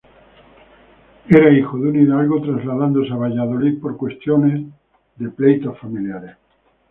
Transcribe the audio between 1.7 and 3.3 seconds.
de un hidalgo, trasladándose a